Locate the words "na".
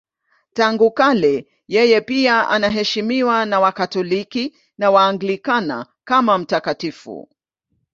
3.45-3.59, 4.77-4.91